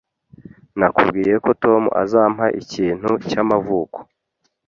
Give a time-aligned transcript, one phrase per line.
[0.79, 3.97] Nakubwiye ko Tom azampa ikintu cyamavuko.